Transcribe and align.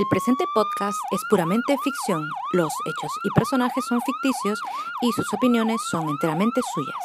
El 0.00 0.08
presente 0.08 0.46
podcast 0.54 0.98
es 1.10 1.20
puramente 1.28 1.76
ficción. 1.84 2.26
Los 2.54 2.72
hechos 2.86 3.12
y 3.22 3.28
personajes 3.34 3.84
son 3.86 4.00
ficticios 4.00 4.58
y 5.02 5.12
sus 5.12 5.30
opiniones 5.34 5.78
son 5.90 6.08
enteramente 6.08 6.62
suyas. 6.72 6.96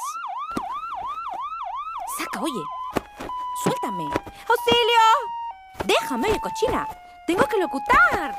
¡Saca, 2.17 2.41
oye! 2.41 2.63
¡Suéltame! 3.63 4.05
¡Auxilio! 4.05 5.03
¡Déjame, 5.85 6.29
oye, 6.29 6.39
cochina! 6.39 6.87
¡Tengo 7.27 7.45
que 7.49 7.57
locutar! 7.57 8.37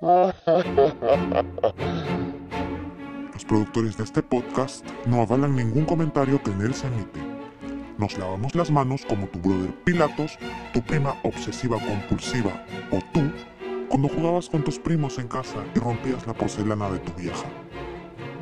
Los 3.32 3.44
productores 3.44 3.96
de 3.96 4.04
este 4.04 4.22
podcast 4.22 4.86
no 5.06 5.22
avalan 5.22 5.56
ningún 5.56 5.84
comentario 5.84 6.40
que 6.40 6.52
en 6.52 6.60
él 6.60 6.74
se 6.76 6.86
emite. 6.86 7.23
Nos 7.96 8.18
lavamos 8.18 8.56
las 8.56 8.72
manos 8.72 9.06
como 9.06 9.28
tu 9.28 9.38
brother 9.38 9.72
Pilatos, 9.84 10.36
tu 10.72 10.82
prima 10.82 11.14
obsesiva 11.22 11.78
compulsiva 11.78 12.50
o 12.90 12.98
tú 13.12 13.30
cuando 13.88 14.08
jugabas 14.08 14.48
con 14.48 14.64
tus 14.64 14.80
primos 14.80 15.18
en 15.20 15.28
casa 15.28 15.64
y 15.76 15.78
rompías 15.78 16.26
la 16.26 16.34
porcelana 16.34 16.90
de 16.90 16.98
tu 16.98 17.12
vieja. 17.12 17.44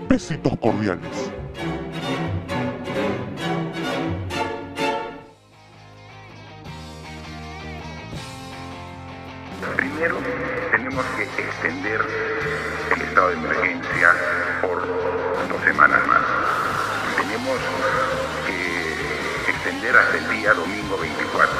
Besitos 0.09 0.56
cordiales. 0.59 1.30
Primero, 9.77 10.16
tenemos 10.70 11.05
que 11.16 11.25
extender 11.25 12.00
el 12.95 13.03
estado 13.03 13.28
de 13.28 13.34
emergencia 13.34 14.14
por 14.62 14.80
dos 14.80 15.62
semanas 15.62 16.06
más. 16.09 16.25
Tenemos 17.16 17.59
hasta 19.91 20.16
el 20.16 20.28
día 20.30 20.54
domingo 20.54 20.96
24, 20.96 21.50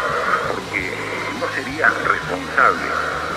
porque 0.55 0.95
no 1.41 1.47
sería 1.55 1.89
responsable 1.89 2.87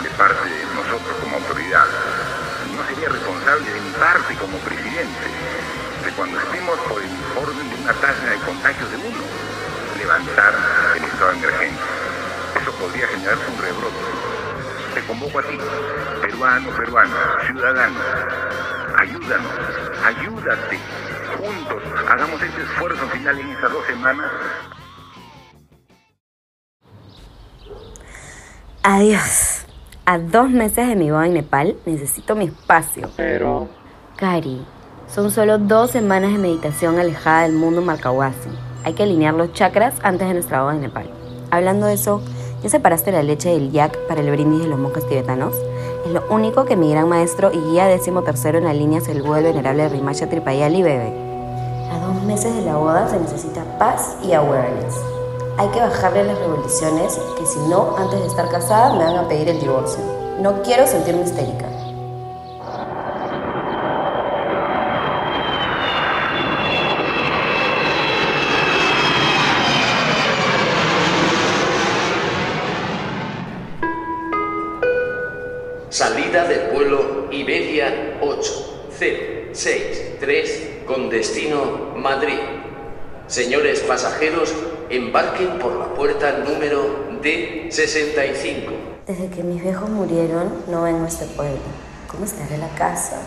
de 0.03 0.09
parte 0.11 0.47
de 0.47 0.65
nosotros 0.75 1.17
como 1.23 1.37
autoridad, 1.37 1.85
no 2.75 2.85
sería 2.87 3.09
responsable 3.09 3.65
de 3.65 3.81
mi 3.81 3.91
parte 3.91 4.35
como 4.35 4.57
presidente, 4.59 5.25
de 6.05 6.11
cuando 6.11 6.39
estemos 6.39 6.77
por 6.81 7.01
el 7.01 7.09
orden 7.35 7.69
de 7.69 7.75
una 7.81 7.93
tasa 7.93 8.29
de 8.29 8.37
contagios 8.45 8.91
de 8.91 8.97
uno, 8.97 9.25
levantar 9.97 10.53
el 10.95 11.03
estado 11.03 11.31
de 11.31 11.37
emergencia. 11.39 11.85
Eso 12.61 12.71
podría 12.73 13.07
generar 13.07 13.37
un 13.37 13.57
rebrote 13.57 14.35
te 14.93 15.01
convoco 15.07 15.39
a 15.39 15.43
ti, 15.43 15.57
peruano, 16.21 16.69
peruano, 16.69 17.15
ciudadano, 17.45 17.99
ayúdanos, 18.97 19.51
ayúdate. 20.05 20.79
Juntos 21.37 21.83
hagamos 22.07 22.41
este 22.41 22.61
esfuerzo 22.61 23.05
final 23.09 23.39
en 23.39 23.49
estas 23.49 23.73
dos 23.73 23.85
semanas. 23.87 24.31
Adiós. 28.87 29.65
A 30.05 30.19
dos 30.19 30.51
meses 30.51 30.87
de 30.87 30.95
mi 30.95 31.09
boda 31.09 31.25
en 31.25 31.33
Nepal 31.33 31.75
necesito 31.87 32.35
mi 32.35 32.45
espacio. 32.45 33.09
Pero... 33.17 33.67
Cari, 34.15 34.63
son 35.07 35.31
solo 35.31 35.57
dos 35.57 35.89
semanas 35.89 36.31
de 36.31 36.37
meditación 36.37 36.99
alejada 36.99 37.41
del 37.41 37.53
mundo 37.53 37.81
marcahuasi. 37.81 38.49
Hay 38.83 38.93
que 38.93 39.01
alinear 39.01 39.33
los 39.33 39.53
chakras 39.53 39.95
antes 40.03 40.27
de 40.27 40.35
nuestra 40.35 40.61
boda 40.61 40.75
en 40.75 40.81
Nepal. 40.81 41.09
Hablando 41.49 41.87
de 41.87 41.95
eso, 41.95 42.21
¿Ya 42.61 42.69
separaste 42.69 43.11
la 43.11 43.21
leche 43.21 43.49
del 43.49 43.71
yak 43.71 43.95
para 44.07 44.21
el 44.21 44.31
brindis 44.31 44.61
de 44.61 44.67
los 44.67 44.79
monjes 44.79 45.07
tibetanos? 45.07 45.53
Es 46.05 46.11
lo 46.11 46.23
único 46.31 46.65
que 46.65 46.75
mi 46.75 46.89
gran 46.91 47.07
maestro 47.07 47.51
y 47.51 47.59
guía 47.59 47.85
décimo 47.85 48.23
tercero 48.23 48.57
en 48.57 48.63
la 48.63 48.73
línea 48.73 49.01
Selgu 49.01 49.35
el 49.35 49.43
venerable 49.43 49.87
Rimasha 49.89 50.29
Tripayali 50.29 50.81
bebe. 50.81 51.13
A 51.91 51.99
dos 51.99 52.23
meses 52.23 52.55
de 52.55 52.61
la 52.61 52.75
boda 52.75 53.07
se 53.07 53.19
necesita 53.19 53.63
paz 53.77 54.17
y 54.23 54.33
awareness. 54.33 54.95
Hay 55.57 55.69
que 55.69 55.79
bajarle 55.79 56.25
las 56.25 56.37
revoluciones, 56.37 57.17
que 57.37 57.45
si 57.45 57.59
no, 57.69 57.95
antes 57.97 58.19
de 58.19 58.27
estar 58.27 58.49
casada 58.49 58.93
me 58.93 59.05
van 59.05 59.15
a 59.15 59.25
pedir 59.25 59.47
el 59.47 59.61
divorcio. 59.61 60.03
No 60.41 60.61
quiero 60.63 60.85
sentirme 60.85 61.21
histérica. 61.21 61.69
Salida 75.89 76.43
del 76.49 76.71
vuelo 76.73 77.31
Iberia 77.31 78.17
8063 78.19 80.81
con 80.85 81.09
destino 81.09 81.93
Madrid. 81.95 82.39
Señores 83.27 83.79
pasajeros, 83.79 84.53
embarquen 84.89 85.59
por 85.59 85.75
la 85.75 85.93
puerta 85.93 86.37
número 86.39 87.19
D65. 87.21 88.71
Desde 89.07 89.29
que 89.29 89.43
mis 89.43 89.61
viejos 89.61 89.89
murieron, 89.89 90.51
no 90.67 90.83
vengo 90.83 91.05
a 91.05 91.07
este 91.07 91.25
pueblo. 91.25 91.59
¿Cómo 92.07 92.25
estará 92.25 92.57
la 92.57 92.69
casa? 92.69 93.17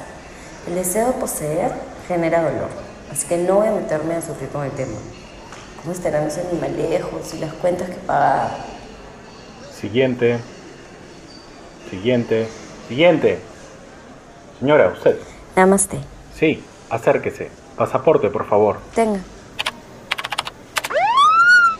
El 0.67 0.75
deseo 0.75 1.09
de 1.09 1.13
poseer 1.15 1.73
genera 2.07 2.43
dolor, 2.43 2.69
así 3.11 3.27
que 3.27 3.39
no 3.39 3.57
voy 3.57 3.69
a 3.69 3.73
meterme 3.73 4.15
a 4.15 4.23
sufrir 4.23 4.49
con 4.51 4.65
el 4.65 4.73
tema. 4.73 4.99
¿Cómo 5.81 5.93
estarán 5.93 6.25
los 6.25 6.37
animalejos 6.39 7.35
y 7.35 7.39
las 7.39 7.53
cuentas 7.55 7.89
que 7.91 7.97
pagar? 7.97 8.51
Siguiente. 9.73 10.39
Siguiente. 11.91 12.49
Siguiente. 12.89 13.39
Señora, 14.59 14.89
usted. 14.89 15.19
Namaste. 15.55 15.99
Sí, 16.35 16.63
acérquese. 16.91 17.51
Pasaporte, 17.77 18.29
por 18.29 18.47
favor. 18.47 18.79
Tenga. 18.95 19.21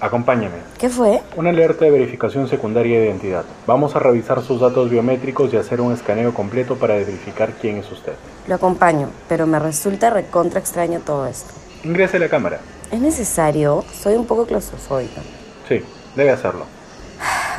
Acompáñeme. 0.01 0.57
¿Qué 0.79 0.89
fue? 0.89 1.21
Una 1.37 1.51
alerta 1.51 1.85
de 1.85 1.91
verificación 1.91 2.49
secundaria 2.49 3.01
de 3.01 3.07
identidad. 3.07 3.45
Vamos 3.67 3.97
a 3.97 3.99
revisar 3.99 4.43
sus 4.43 4.61
datos 4.61 4.89
biométricos 4.91 5.53
y 5.53 5.57
hacer 5.57 5.81
un 5.81 5.93
escaneo 5.93 6.33
completo 6.33 6.77
para 6.77 6.95
verificar 6.95 7.53
quién 7.61 7.79
es 7.79 7.91
usted. 7.91 8.13
Lo 8.47 8.55
acompaño, 8.55 9.11
pero 9.29 9.47
me 9.47 9.59
resulta 9.59 10.11
recontra 10.11 10.61
extraño 10.61 11.01
todo 11.01 11.27
esto. 11.27 11.53
Ingrese 11.83 12.19
a 12.19 12.21
la 12.21 12.29
cámara. 12.29 12.61
¿Es 12.93 13.01
necesario? 13.01 13.85
Soy 13.93 14.15
un 14.15 14.27
poco 14.27 14.47
claustrofóbica. 14.47 15.21
Sí, 15.69 15.83
debe 16.15 16.31
hacerlo. 16.31 16.65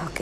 Ok, 0.10 0.22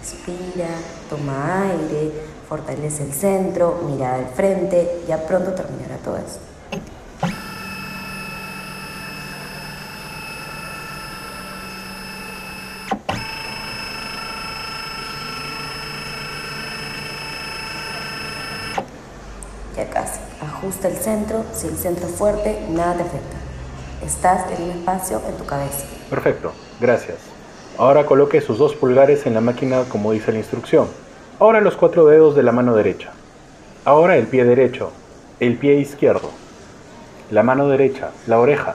respira, 0.00 0.68
toma 1.10 1.64
aire, 1.64 2.12
fortalece 2.48 3.04
el 3.04 3.12
centro, 3.12 3.82
mirada 3.86 4.16
al 4.16 4.28
frente, 4.28 5.02
ya 5.06 5.26
pronto 5.26 5.52
terminará 5.52 5.96
todo 5.98 6.16
esto. 6.16 6.47
Ajusta 20.40 20.88
el 20.88 20.96
centro, 20.96 21.44
si 21.52 21.66
el 21.66 21.76
centro 21.76 22.06
es 22.06 22.14
fuerte, 22.14 22.58
nada 22.70 22.94
te 22.94 23.02
afecta. 23.02 23.36
Estás 24.04 24.50
en 24.52 24.64
un 24.64 24.70
espacio 24.70 25.20
en 25.28 25.36
tu 25.36 25.44
cabeza. 25.44 25.86
Perfecto, 26.08 26.52
gracias. 26.80 27.18
Ahora 27.76 28.06
coloque 28.06 28.40
sus 28.40 28.58
dos 28.58 28.74
pulgares 28.74 29.26
en 29.26 29.34
la 29.34 29.40
máquina 29.40 29.84
como 29.88 30.12
dice 30.12 30.32
la 30.32 30.38
instrucción. 30.38 30.88
Ahora 31.38 31.60
los 31.60 31.76
cuatro 31.76 32.06
dedos 32.06 32.34
de 32.34 32.42
la 32.42 32.52
mano 32.52 32.74
derecha. 32.74 33.10
Ahora 33.84 34.16
el 34.16 34.26
pie 34.26 34.44
derecho, 34.44 34.90
el 35.40 35.56
pie 35.56 35.74
izquierdo, 35.74 36.30
la 37.30 37.42
mano 37.42 37.68
derecha, 37.68 38.10
la 38.26 38.38
oreja. 38.38 38.74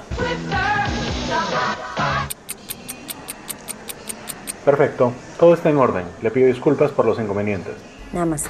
Perfecto, 4.65 5.11
todo 5.37 5.53
está 5.53 5.69
en 5.69 5.77
orden. 5.77 6.05
Le 6.21 6.31
pido 6.31 6.47
disculpas 6.47 6.91
por 6.91 7.05
los 7.05 7.19
inconvenientes. 7.19 7.73
Nada 8.13 8.25
más. 8.25 8.45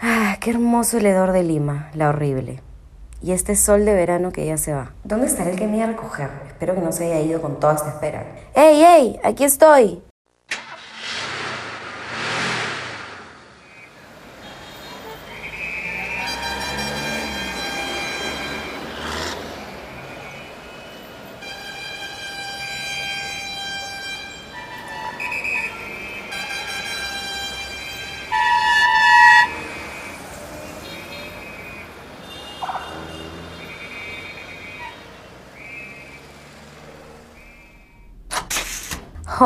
Ah, 0.00 0.32
qué 0.44 0.50
hermoso 0.50 0.98
el 0.98 1.06
hedor 1.06 1.32
de 1.32 1.42
Lima, 1.42 1.88
la 1.94 2.10
horrible. 2.10 2.60
Y 3.22 3.32
este 3.32 3.56
sol 3.56 3.86
de 3.86 3.94
verano 3.94 4.30
que 4.30 4.44
ya 4.44 4.58
se 4.58 4.74
va. 4.74 4.92
¿Dónde 5.02 5.26
estará 5.26 5.48
el 5.48 5.56
que 5.56 5.66
me 5.66 5.78
iba 5.78 5.86
a 5.86 5.88
recoger? 5.88 6.28
Espero 6.46 6.74
que 6.74 6.82
no 6.82 6.92
se 6.92 7.06
haya 7.06 7.20
ido 7.20 7.40
con 7.40 7.58
toda 7.58 7.76
esta 7.76 7.88
espera. 7.88 8.26
¡Ey, 8.54 8.82
ey! 8.82 9.20
¡Aquí 9.24 9.44
estoy! 9.44 10.02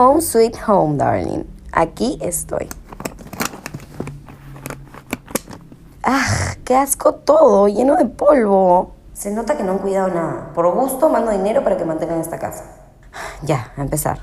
Home 0.09 0.23
sweet 0.23 0.57
home, 0.67 0.97
darling. 0.97 1.45
Aquí 1.71 2.19
estoy. 2.23 2.67
¡Ah! 6.03 6.55
¡Qué 6.65 6.75
asco 6.75 7.17
todo! 7.17 7.69
Lleno 7.69 7.95
de 7.95 8.07
polvo. 8.07 8.95
Se 9.13 9.31
nota 9.31 9.59
que 9.59 9.65
no 9.65 9.73
han 9.73 9.79
cuidado 9.81 10.09
nada. 10.09 10.51
Por 10.55 10.73
gusto 10.73 11.11
mando 11.11 11.31
dinero 11.31 11.63
para 11.63 11.77
que 11.77 11.85
mantengan 11.85 12.23
esta 12.23 12.39
casa. 12.39 12.65
Ya, 13.43 13.75
a 13.77 13.83
empezar. 13.83 14.23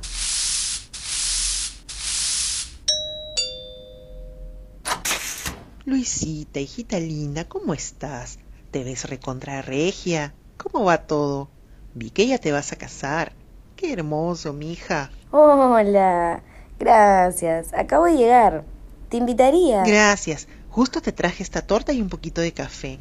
Luisita, 5.85 6.59
hijita 6.59 6.99
linda, 6.99 7.47
¿cómo 7.47 7.75
estás? 7.75 8.39
¿Te 8.71 8.83
ves 8.83 9.07
recontra 9.07 9.61
regia? 9.61 10.33
¿Cómo 10.57 10.83
va 10.83 11.05
todo? 11.05 11.51
Vi 11.93 12.09
que 12.09 12.25
ya 12.25 12.39
te 12.39 12.51
vas 12.51 12.71
a 12.71 12.75
casar. 12.75 13.33
Qué 13.75 13.91
hermoso, 13.91 14.53
mija. 14.53 15.11
Hola. 15.31 16.41
Gracias. 16.79 17.73
Acabo 17.73 18.05
de 18.05 18.15
llegar. 18.15 18.63
Te 19.09 19.17
invitaría. 19.17 19.83
Gracias. 19.83 20.47
Justo 20.69 21.01
te 21.01 21.11
traje 21.11 21.43
esta 21.43 21.61
torta 21.61 21.91
y 21.91 22.01
un 22.01 22.07
poquito 22.07 22.39
de 22.39 22.53
café. 22.53 22.99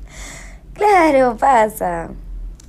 Claro, 0.73 1.37
pasa. 1.37 2.11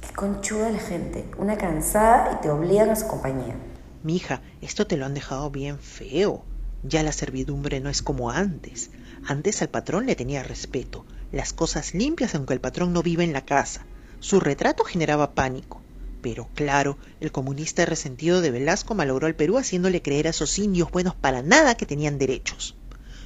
Qué 0.01 0.13
conchuda 0.13 0.69
la 0.69 0.79
gente. 0.79 1.25
Una 1.37 1.57
cansada 1.57 2.33
y 2.33 2.41
te 2.41 2.49
obligan 2.51 2.89
a 2.89 2.95
su 2.95 3.07
compañía. 3.07 3.55
Mija, 4.03 4.41
esto 4.61 4.85
te 4.85 4.97
lo 4.97 5.05
han 5.07 5.15
dejado 5.15 5.49
bien 5.49 5.79
feo. 5.79 6.43
Ya 6.83 7.01
la 7.01 7.11
servidumbre 7.11 7.79
no 7.79 7.89
es 7.89 8.03
como 8.03 8.29
antes. 8.29 8.91
Antes 9.27 9.63
al 9.63 9.69
patrón 9.69 10.05
le 10.05 10.15
tenía 10.15 10.43
respeto. 10.43 11.05
Las 11.31 11.53
cosas 11.53 11.95
limpias 11.95 12.35
aunque 12.35 12.53
el 12.53 12.61
patrón 12.61 12.93
no 12.93 13.01
vive 13.01 13.23
en 13.23 13.33
la 13.33 13.45
casa. 13.45 13.87
Su 14.19 14.39
retrato 14.39 14.83
generaba 14.83 15.33
pánico. 15.33 15.81
Pero 16.25 16.47
claro, 16.55 16.97
el 17.19 17.31
comunista 17.31 17.85
resentido 17.85 18.41
de 18.41 18.49
Velasco 18.49 18.95
malogró 18.95 19.27
al 19.27 19.35
Perú 19.35 19.59
haciéndole 19.59 20.01
creer 20.01 20.25
a 20.25 20.31
esos 20.31 20.57
indios 20.57 20.89
buenos 20.89 21.13
para 21.13 21.43
nada 21.43 21.75
que 21.75 21.85
tenían 21.85 22.17
derechos. 22.17 22.75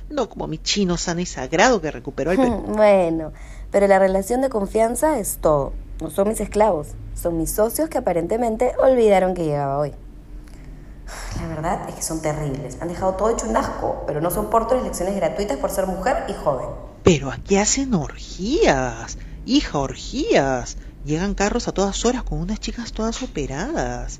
No 0.09 0.27
como 0.27 0.47
mi 0.47 0.57
chino 0.57 0.97
sano 0.97 1.21
y 1.21 1.25
sagrado 1.25 1.79
que 1.79 1.91
recuperó 1.91 2.31
al 2.31 2.35
Perú. 2.35 2.61
bueno, 2.67 3.31
pero 3.71 3.87
la 3.87 3.99
relación 3.99 4.41
de 4.41 4.49
confianza 4.49 5.17
es 5.17 5.37
todo. 5.37 5.71
No 6.01 6.09
son 6.09 6.27
mis 6.27 6.41
esclavos, 6.41 6.89
son 7.15 7.37
mis 7.37 7.51
socios 7.51 7.87
que 7.87 7.99
aparentemente 7.99 8.73
olvidaron 8.83 9.33
que 9.33 9.45
llegaba 9.45 9.77
hoy. 9.79 9.93
La 11.39 11.47
verdad 11.47 11.87
es 11.87 11.95
que 11.95 12.01
son 12.01 12.21
terribles. 12.21 12.79
Han 12.81 12.89
dejado 12.89 13.13
todo 13.13 13.29
hecho 13.29 13.47
un 13.47 13.55
asco, 13.55 14.03
pero 14.07 14.19
no 14.19 14.29
soporto 14.29 14.75
las 14.75 14.83
lecciones 14.83 15.15
gratuitas 15.15 15.57
por 15.57 15.71
ser 15.71 15.87
mujer 15.87 16.25
y 16.27 16.33
joven. 16.33 16.67
Pero 17.03 17.31
aquí 17.31 17.55
hacen 17.55 17.93
orgías, 17.93 19.17
hija, 19.45 19.79
orgías. 19.79 20.75
Llegan 21.05 21.33
carros 21.33 21.67
a 21.67 21.71
todas 21.71 22.03
horas 22.05 22.23
con 22.23 22.39
unas 22.39 22.59
chicas 22.59 22.91
todas 22.91 23.23
operadas. 23.23 24.19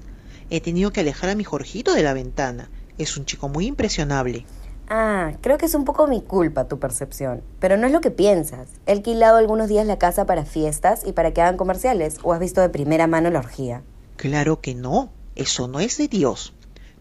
He 0.49 0.61
tenido 0.61 0.91
que 0.91 1.01
alejar 1.01 1.29
a 1.29 1.35
mi 1.35 1.43
Jorgito 1.43 1.93
de 1.93 2.03
la 2.03 2.13
ventana. 2.13 2.69
Es 2.97 3.17
un 3.17 3.25
chico 3.25 3.49
muy 3.49 3.65
impresionable. 3.65 4.45
Ah, 4.87 5.33
creo 5.41 5.57
que 5.57 5.67
es 5.67 5.75
un 5.75 5.85
poco 5.85 6.07
mi 6.07 6.21
culpa 6.21 6.67
tu 6.67 6.79
percepción. 6.79 7.43
Pero 7.59 7.77
no 7.77 7.85
es 7.85 7.93
lo 7.93 8.01
que 8.01 8.11
piensas. 8.11 8.69
He 8.87 8.93
alquilado 8.93 9.37
algunos 9.37 9.67
días 9.67 9.85
la 9.85 9.99
casa 9.99 10.25
para 10.25 10.45
fiestas 10.45 11.03
y 11.05 11.11
para 11.11 11.31
que 11.31 11.41
hagan 11.41 11.57
comerciales. 11.57 12.17
¿O 12.23 12.33
has 12.33 12.39
visto 12.39 12.61
de 12.61 12.69
primera 12.69 13.07
mano 13.07 13.29
la 13.29 13.39
orgía? 13.39 13.83
Claro 14.15 14.61
que 14.61 14.73
no. 14.73 15.11
Eso 15.35 15.67
no 15.67 15.79
es 15.79 15.97
de 15.97 16.07
Dios. 16.07 16.53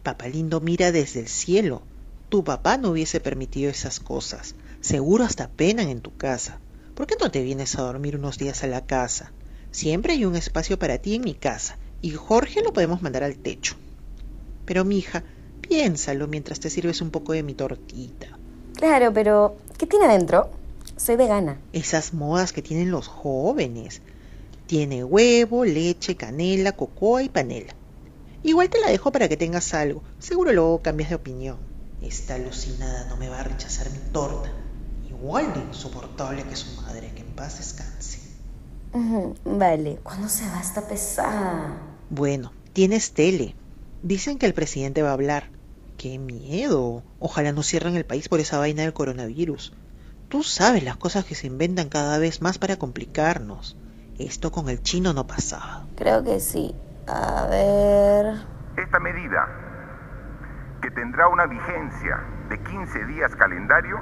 Papá 0.02 0.28
lindo 0.28 0.60
mira 0.60 0.92
desde 0.92 1.20
el 1.20 1.28
cielo. 1.28 1.82
Tu 2.28 2.44
papá 2.44 2.76
no 2.76 2.90
hubiese 2.90 3.20
permitido 3.20 3.70
esas 3.70 4.00
cosas. 4.00 4.54
Seguro 4.80 5.24
hasta 5.24 5.48
penan 5.48 5.88
en 5.88 6.00
tu 6.00 6.16
casa. 6.16 6.60
¿Por 6.94 7.06
qué 7.06 7.14
no 7.18 7.30
te 7.30 7.42
vienes 7.42 7.78
a 7.78 7.82
dormir 7.82 8.16
unos 8.16 8.38
días 8.38 8.64
a 8.64 8.66
la 8.66 8.84
casa? 8.84 9.32
Siempre 9.78 10.14
hay 10.14 10.24
un 10.24 10.34
espacio 10.34 10.76
para 10.76 10.98
ti 10.98 11.14
en 11.14 11.22
mi 11.22 11.34
casa, 11.34 11.78
y 12.02 12.10
Jorge 12.10 12.62
lo 12.62 12.72
podemos 12.72 13.00
mandar 13.00 13.22
al 13.22 13.36
techo. 13.36 13.76
Pero, 14.64 14.84
mija, 14.84 15.22
piénsalo 15.60 16.26
mientras 16.26 16.58
te 16.58 16.68
sirves 16.68 17.00
un 17.00 17.12
poco 17.12 17.32
de 17.32 17.44
mi 17.44 17.54
tortita. 17.54 18.26
Claro, 18.74 19.12
pero 19.12 19.56
¿qué 19.78 19.86
tiene 19.86 20.06
adentro? 20.06 20.50
Soy 20.96 21.14
vegana. 21.14 21.60
Esas 21.72 22.12
modas 22.12 22.52
que 22.52 22.60
tienen 22.60 22.90
los 22.90 23.06
jóvenes. 23.06 24.02
Tiene 24.66 25.04
huevo, 25.04 25.64
leche, 25.64 26.16
canela, 26.16 26.72
cocoa 26.72 27.22
y 27.22 27.28
panela. 27.28 27.72
Igual 28.42 28.70
te 28.70 28.80
la 28.80 28.90
dejo 28.90 29.12
para 29.12 29.28
que 29.28 29.36
tengas 29.36 29.74
algo. 29.74 30.02
Seguro 30.18 30.52
luego 30.52 30.82
cambias 30.82 31.10
de 31.10 31.14
opinión. 31.14 31.58
Esta 32.02 32.34
alucinada 32.34 33.06
no 33.08 33.16
me 33.16 33.28
va 33.28 33.42
a 33.42 33.44
rechazar 33.44 33.88
mi 33.92 34.00
torta. 34.10 34.50
Igual 35.08 35.54
de 35.54 35.60
insoportable 35.60 36.42
que 36.42 36.56
su 36.56 36.80
madre, 36.82 37.12
que 37.14 37.20
en 37.20 37.36
paz 37.36 37.58
descanse. 37.58 38.27
Vale. 39.44 40.00
¿Cuándo 40.02 40.28
se 40.28 40.48
va 40.48 40.60
esta 40.60 40.82
pesada? 40.82 41.76
Bueno, 42.10 42.52
tienes 42.72 43.12
tele. 43.12 43.54
Dicen 44.02 44.38
que 44.38 44.46
el 44.46 44.54
presidente 44.54 45.02
va 45.02 45.10
a 45.10 45.14
hablar. 45.14 45.50
¡Qué 45.96 46.18
miedo! 46.18 47.02
Ojalá 47.18 47.52
no 47.52 47.62
cierren 47.62 47.96
el 47.96 48.06
país 48.06 48.28
por 48.28 48.40
esa 48.40 48.58
vaina 48.58 48.82
del 48.82 48.92
coronavirus. 48.92 49.74
Tú 50.28 50.42
sabes 50.42 50.84
las 50.84 50.96
cosas 50.96 51.24
que 51.24 51.34
se 51.34 51.46
inventan 51.46 51.88
cada 51.88 52.18
vez 52.18 52.40
más 52.40 52.58
para 52.58 52.76
complicarnos. 52.76 53.76
Esto 54.18 54.52
con 54.52 54.68
el 54.68 54.82
chino 54.82 55.12
no 55.12 55.26
pasaba. 55.26 55.86
Creo 55.96 56.22
que 56.22 56.38
sí. 56.40 56.74
A 57.06 57.46
ver. 57.46 58.34
Esta 58.76 59.00
medida, 59.00 59.48
que 60.82 60.90
tendrá 60.90 61.28
una 61.28 61.46
vigencia 61.46 62.20
de 62.48 62.62
15 62.62 63.04
días 63.06 63.34
calendario, 63.36 63.98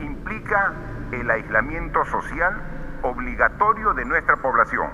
implica 0.00 0.72
el 1.12 1.30
aislamiento 1.30 2.04
social 2.06 2.79
obligatorio 3.02 3.94
de 3.94 4.04
nuestra 4.04 4.36
población. 4.36 4.88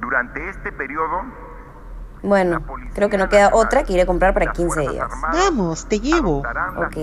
Durante 0.00 0.48
este 0.48 0.72
periodo... 0.72 1.22
Bueno, 2.22 2.60
creo 2.94 3.08
que 3.08 3.18
no 3.18 3.28
queda 3.28 3.50
otra 3.52 3.84
que 3.84 3.92
ir 3.92 4.00
a 4.00 4.06
comprar 4.06 4.34
para 4.34 4.50
15 4.50 4.80
días. 4.80 5.08
Vamos, 5.32 5.86
te 5.86 6.00
llevo. 6.00 6.38
Ok. 6.38 6.96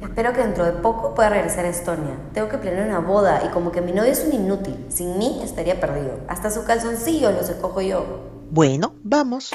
Espero 0.00 0.32
que 0.32 0.38
dentro 0.38 0.64
de 0.64 0.72
poco 0.72 1.14
pueda 1.14 1.28
regresar 1.28 1.66
a 1.66 1.68
Estonia. 1.68 2.16
Tengo 2.32 2.48
que 2.48 2.56
planear 2.56 2.88
una 2.88 3.00
boda 3.00 3.42
y 3.44 3.48
como 3.50 3.72
que 3.72 3.82
mi 3.82 3.92
novio 3.92 4.12
es 4.12 4.24
un 4.24 4.32
inútil. 4.32 4.86
Sin 4.88 5.18
mí 5.18 5.40
estaría 5.42 5.78
perdido. 5.80 6.20
Hasta 6.28 6.50
su 6.50 6.64
calzoncillo 6.64 7.32
los 7.32 7.50
escojo 7.50 7.82
yo. 7.82 8.30
Bueno, 8.50 8.94
vamos. 9.02 9.52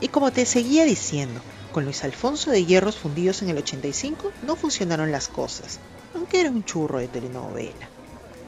Y 0.00 0.08
como 0.08 0.30
te 0.30 0.46
seguía 0.46 0.84
diciendo, 0.84 1.40
con 1.72 1.84
Luis 1.84 2.04
Alfonso 2.04 2.50
de 2.50 2.64
Hierros 2.64 2.96
fundidos 2.96 3.42
en 3.42 3.50
el 3.50 3.58
85 3.58 4.32
no 4.46 4.56
funcionaron 4.56 5.12
las 5.12 5.28
cosas, 5.28 5.78
aunque 6.14 6.40
era 6.40 6.50
un 6.50 6.64
churro 6.64 6.98
de 6.98 7.08
telenovela. 7.08 7.88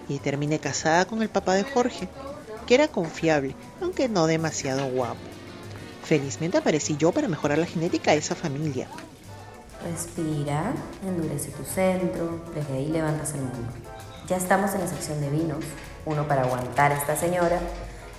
Y 0.08 0.18
terminé 0.18 0.58
casada 0.58 1.04
con 1.04 1.22
el 1.22 1.28
papá 1.28 1.54
de 1.54 1.64
Jorge, 1.64 2.08
que 2.66 2.74
era 2.74 2.88
confiable, 2.88 3.54
aunque 3.80 4.08
no 4.08 4.26
demasiado 4.26 4.88
guapo. 4.88 5.20
Felizmente 6.04 6.58
aparecí 6.58 6.96
yo 6.96 7.12
para 7.12 7.28
mejorar 7.28 7.58
la 7.58 7.66
genética 7.66 8.12
de 8.12 8.18
esa 8.18 8.34
familia. 8.34 8.88
Respira, 9.84 10.72
endurece 11.06 11.50
tu 11.52 11.64
centro, 11.64 12.44
desde 12.54 12.74
ahí 12.74 12.88
levantas 12.88 13.32
el 13.34 13.42
mundo. 13.42 13.72
Ya 14.26 14.36
estamos 14.36 14.74
en 14.74 14.80
la 14.80 14.88
sección 14.88 15.20
de 15.20 15.30
vinos, 15.30 15.64
uno 16.04 16.26
para 16.26 16.42
aguantar 16.42 16.92
a 16.92 16.96
esta 16.96 17.16
señora 17.16 17.60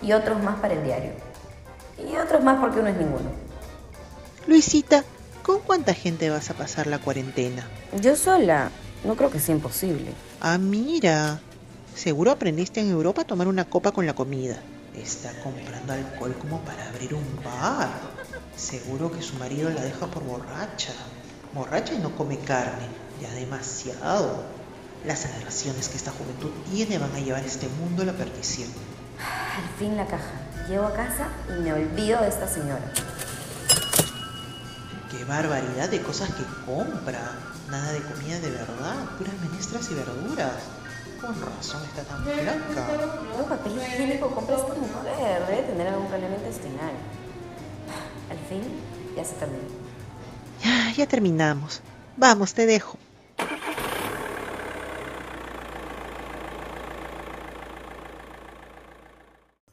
y 0.02 0.14
otros 0.14 0.42
más 0.42 0.60
para 0.60 0.74
el 0.74 0.84
diario. 0.84 1.12
Y 1.98 2.16
otros 2.16 2.44
más 2.44 2.60
porque 2.60 2.80
uno 2.80 2.90
es 2.90 2.98
ninguno. 2.98 3.51
Luisita, 4.52 5.06
¿con 5.44 5.62
cuánta 5.62 5.94
gente 5.94 6.30
vas 6.30 6.50
a 6.50 6.54
pasar 6.54 6.86
la 6.86 7.00
cuarentena? 7.00 7.66
Yo 8.02 8.18
sola. 8.18 8.70
No 9.06 9.16
creo 9.16 9.32
que 9.32 9.40
sea 9.40 9.56
imposible. 9.56 10.12
Ah, 10.42 10.58
mira. 10.58 11.40
Seguro 11.96 12.32
aprendiste 12.32 12.82
en 12.82 12.92
Europa 12.92 13.22
a 13.22 13.26
tomar 13.26 13.48
una 13.48 13.64
copa 13.64 13.94
con 13.94 14.06
la 14.06 14.14
comida. 14.14 14.58
Está 14.94 15.32
comprando 15.42 15.94
alcohol 15.94 16.36
como 16.38 16.60
para 16.66 16.86
abrir 16.90 17.14
un 17.14 17.24
bar. 17.42 17.92
Seguro 18.58 19.10
que 19.10 19.22
su 19.22 19.36
marido 19.36 19.70
la 19.70 19.84
deja 19.84 20.08
por 20.08 20.26
borracha. 20.26 20.92
Borracha 21.54 21.94
y 21.94 22.00
no 22.00 22.14
come 22.18 22.38
carne. 22.40 22.88
Ya 23.22 23.34
demasiado. 23.34 24.44
Las 25.06 25.28
aberraciones 25.28 25.88
que 25.88 25.96
esta 25.96 26.12
juventud 26.12 26.52
tiene 26.70 26.98
van 26.98 27.16
a 27.16 27.22
llevar 27.22 27.46
este 27.46 27.70
mundo 27.80 28.02
a 28.02 28.06
la 28.08 28.14
perdición. 28.14 28.68
Al 29.18 29.80
fin 29.80 29.96
la 29.96 30.08
caja. 30.08 30.34
Llego 30.68 30.88
a 30.88 30.94
casa 30.94 31.30
y 31.48 31.62
me 31.62 31.72
olvido 31.72 32.20
de 32.20 32.28
esta 32.28 32.50
señora. 32.50 32.92
Qué 35.12 35.26
barbaridad 35.26 35.90
de 35.90 36.02
cosas 36.02 36.30
que 36.34 36.44
compra. 36.66 37.38
Nada 37.70 37.92
de 37.92 38.02
comida 38.02 38.40
de 38.40 38.50
verdad, 38.50 39.18
puras 39.18 39.34
menestras 39.42 39.92
y 39.92 39.94
verduras. 39.94 40.54
Con 41.20 41.36
razón 41.42 41.84
está 41.84 42.04
tan 42.04 42.24
flaca. 42.24 42.88
¿Qué 43.36 43.44
papel 43.44 43.74
higiénico 43.78 44.34
compra 44.34 44.56
esta 44.56 44.74
mujer? 44.74 45.48
Debe 45.48 45.64
tener 45.64 45.88
algún 45.90 46.08
problema 46.08 46.36
intestinal. 46.38 46.94
Al 48.30 48.38
fin, 48.48 48.64
ya 49.14 49.26
se 49.26 49.36
terminó. 49.36 49.68
Ya, 50.64 50.94
ya 50.96 51.06
terminamos. 51.08 51.82
Vamos, 52.16 52.54
te 52.54 52.66
dejo. 52.66 52.98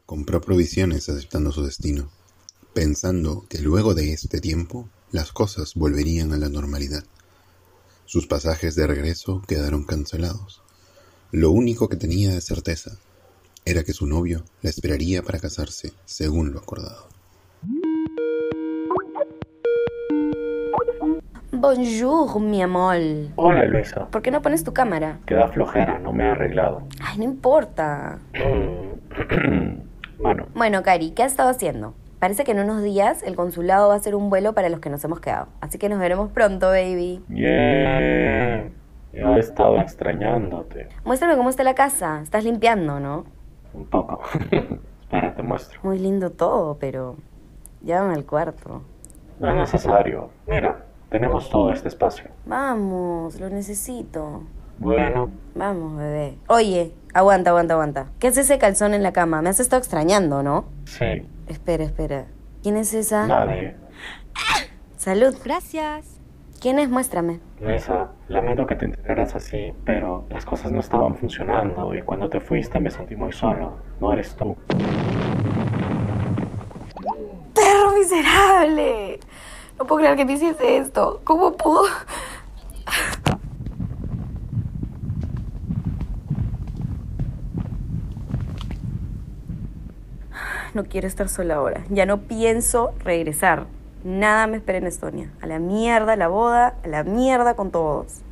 Compró 0.05 0.41
provisiones 0.41 1.09
aceptando 1.09 1.53
su 1.53 1.65
destino, 1.65 2.11
pensando 2.73 3.47
que 3.49 3.59
luego 3.59 3.95
de 3.95 4.13
este 4.13 4.41
tiempo 4.41 4.89
las 5.13 5.33
cosas 5.33 5.75
volverían 5.75 6.33
a 6.33 6.37
la 6.37 6.49
normalidad. 6.49 7.05
Sus 8.05 8.27
pasajes 8.27 8.75
de 8.75 8.87
regreso 8.87 9.43
quedaron 9.47 9.85
cancelados. 9.85 10.63
Lo 11.31 11.51
único 11.51 11.89
que 11.89 11.97
tenía 11.97 12.31
de 12.31 12.41
certeza 12.41 12.93
era 13.65 13.83
que 13.85 13.93
su 13.93 14.07
novio 14.07 14.45
la 14.63 14.71
esperaría 14.71 15.23
para 15.23 15.39
casarse, 15.41 15.93
según 16.07 16.53
lo 16.53 16.59
acordado. 16.61 17.09
Bonjour, 21.53 22.41
mi 22.41 22.63
amor. 22.63 22.97
Hola 23.37 23.65
Luisa. 23.65 24.07
¿Por 24.07 24.23
qué 24.23 24.31
no 24.31 24.43
pones 24.43 24.63
tu 24.65 24.73
cámara? 24.73 25.19
Queda 25.27 25.49
flojera, 25.49 25.99
no 25.99 26.13
me 26.13 26.25
he 26.25 26.31
arreglado. 26.31 26.83
Ay, 27.01 27.19
no 27.19 27.25
importa. 27.25 28.19
Mano, 30.21 30.47
Bueno, 30.55 30.83
Cari, 30.83 31.11
¿qué 31.13 31.23
has 31.23 31.33
estado 31.33 31.51
haciendo? 31.51 31.95
Parece 32.19 32.45
que 32.45 32.51
en 32.53 32.61
unos 32.61 32.83
días 32.83 33.23
el 33.23 33.37
consulado 33.37 33.89
va 33.89 33.95
a 33.95 33.97
hacer 33.97 34.15
un 34.15 34.29
vuelo 34.31 34.53
para 34.53 34.69
los 34.69 34.81
que 34.81 34.91
nos 34.91 35.05
hemos 35.05 35.21
quedado. 35.21 35.49
Así 35.61 35.79
que 35.79 35.89
nos 35.89 35.99
veremos 36.01 36.31
pronto, 36.33 36.69
baby. 36.69 37.23
yeah. 37.29 38.69
He 39.13 39.39
estado 39.39 39.81
extrañándote. 39.81 40.89
Muéstrame 41.05 41.37
cómo 41.37 41.49
está 41.51 41.65
la 41.65 41.75
casa. 41.75 42.21
Estás 42.23 42.45
limpiando, 42.45 43.01
¿no? 43.01 43.25
Un 43.73 43.87
poco. 43.87 44.21
Espera, 45.01 45.35
te 45.35 45.43
muestro. 45.43 45.81
Muy 45.83 45.99
lindo 45.99 46.31
todo, 46.31 46.77
pero... 46.79 47.17
Llévame 47.83 48.15
al 48.15 48.25
cuarto. 48.27 48.83
No 49.39 49.49
es 49.51 49.55
necesario. 49.57 50.31
Mira, 50.47 50.85
tenemos 51.11 51.49
todo 51.49 51.73
este 51.73 51.89
espacio. 51.89 52.27
Vamos, 52.47 53.41
lo 53.41 53.49
necesito. 53.49 54.43
Bueno, 54.79 55.31
Vamos, 55.55 55.97
bebé. 55.97 56.37
Oye, 56.49 56.93
aguanta, 57.15 57.51
aguanta, 57.51 57.75
aguanta. 57.75 58.07
¿Qué 58.19 58.29
hace 58.29 58.43
ese 58.43 58.59
calzón 58.59 58.95
en 58.95 59.03
la 59.03 59.13
cama? 59.13 59.41
Me 59.43 59.49
has 59.49 59.59
estado 59.61 59.79
extrañando, 59.81 60.43
¿no? 60.43 60.67
sí. 60.85 61.27
Espera, 61.49 61.85
espera. 61.85 62.27
¿Quién 62.63 62.77
es 62.77 62.93
esa? 62.93 63.27
Nadie. 63.27 63.75
Salud. 64.97 65.35
Gracias. 65.43 66.21
¿Quién 66.61 66.79
es? 66.79 66.91
Muéstrame. 66.91 67.41
Luisa, 67.61 68.11
lamento 68.29 68.67
que 68.67 68.75
te 68.75 68.85
enteraras 68.85 69.35
así, 69.35 69.73
pero 69.85 70.27
las 70.29 70.45
cosas 70.45 70.73
no 70.73 70.81
estaban 70.81 71.17
funcionando 71.17 71.95
y 71.95 72.03
cuando 72.03 72.29
te 72.29 72.41
fuiste 72.41 72.79
me 72.81 72.91
sentí 72.91 73.17
muy 73.17 73.33
solo. 73.33 73.79
No 74.01 74.13
eres 74.13 74.35
tú. 74.37 74.57
¡Perro 77.55 77.93
miserable! 77.97 79.21
No 79.79 79.87
puedo 79.87 80.01
creer 80.01 80.17
que 80.17 80.27
te 80.27 80.33
hiciese 80.33 80.79
esto. 80.79 81.21
¿Cómo 81.25 81.57
pudo? 81.57 81.85
No 90.75 90.85
quiero 90.85 91.09
estar 91.09 91.29
sola 91.29 91.57
ahora. 91.57 91.85
Ya 91.91 92.07
no 92.07 92.23
pienso 92.23 92.93
regresar. 93.05 93.67
Nada 94.05 94.47
me 94.47 94.59
espera 94.59 94.79
en 94.79 94.87
Estonia. 94.87 95.33
A 95.41 95.47
la 95.47 95.59
mierda 95.59 96.17
la 96.17 96.29
boda, 96.29 96.77
a 96.85 96.89
la 96.89 97.05
mierda 97.05 97.55
con 97.55 97.71
todos. 97.71 98.23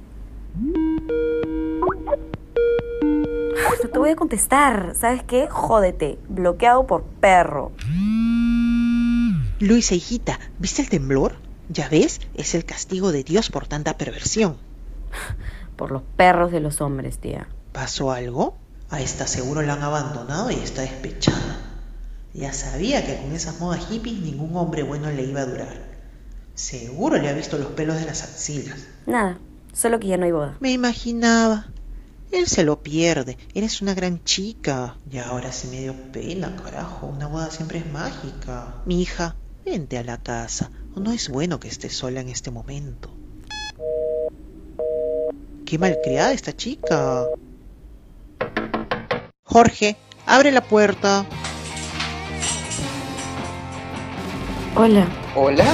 No 3.83 3.91
te 3.91 3.99
voy 3.99 4.11
a 4.11 4.17
contestar. 4.17 4.95
¿Sabes 4.95 5.23
qué? 5.23 5.49
Jódete. 5.49 6.19
Bloqueado 6.29 6.87
por 6.87 7.03
perro. 7.05 7.73
Luisa, 9.59 9.95
hijita, 9.95 10.39
¿viste 10.59 10.83
el 10.83 10.91
temblor? 10.91 11.37
Ya 11.69 11.89
ves, 11.89 12.21
es 12.35 12.55
el 12.55 12.65
castigo 12.65 13.11
de 13.11 13.25
Dios 13.25 13.51
por 13.51 13.67
tanta 13.67 13.97
perversión. 13.97 14.59
Por 15.77 15.91
los 15.91 16.03
perros 16.03 16.53
de 16.53 16.61
los 16.61 16.81
hombres, 16.81 17.19
tía. 17.19 17.49
¿Pasó 17.73 18.13
algo? 18.13 18.57
A 18.91 19.01
esta 19.01 19.27
seguro 19.27 19.63
la 19.63 19.73
han 19.75 19.83
abandonado 19.83 20.51
y 20.51 20.55
está 20.55 20.83
despechada. 20.83 21.66
Ya 22.37 22.53
sabía 22.53 23.07
que 23.07 23.17
con 23.17 23.33
esas 23.33 23.59
modas 23.61 23.87
hippies 23.87 24.21
ningún 24.21 24.55
hombre 24.57 24.83
bueno 24.83 25.11
le 25.11 25.25
iba 25.25 25.41
a 25.41 25.47
durar. 25.47 25.87
Seguro 26.55 27.17
le 27.17 27.31
ha 27.31 27.33
visto 27.33 27.57
los 27.57 27.69
pelos 27.69 27.99
de 27.99 28.05
las 28.05 28.25
axilas. 28.25 28.79
Nada, 29.07 29.39
solo 29.73 29.99
que 29.99 30.09
ya 30.09 30.19
no 30.19 30.27
hay 30.27 30.33
boda. 30.33 30.59
Me 30.61 30.71
imaginaba. 30.71 31.69
Él 32.31 32.47
se 32.47 32.63
lo 32.63 32.83
pierde. 32.83 33.39
Eres 33.55 33.81
una 33.81 33.95
gran 33.95 34.23
chica. 34.25 34.99
Y 35.11 35.17
ahora 35.17 35.51
se 35.51 35.69
me 35.69 35.81
dio 35.81 35.95
pena, 36.13 36.55
carajo. 36.63 37.07
Una 37.07 37.27
boda 37.27 37.51
siempre 37.51 37.79
es 37.79 37.91
mágica. 37.91 38.83
Mi 38.85 39.01
hija, 39.01 39.37
vente 39.65 39.97
a 39.97 40.05
la 40.05 40.19
casa. 40.19 40.71
No 40.95 41.13
es 41.13 41.31
bueno 41.31 41.59
que 41.59 41.69
estés 41.69 41.97
sola 41.97 42.21
en 42.21 42.29
este 42.29 42.51
momento. 42.51 43.17
Qué 45.65 45.79
malcriada 45.79 46.35
esta 46.35 46.55
chica. 46.55 47.25
Jorge, 49.43 49.97
abre 50.27 50.53
la 50.53 50.63
puerta. 50.63 51.27
Hola. 54.77 55.07
Hola, 55.35 55.65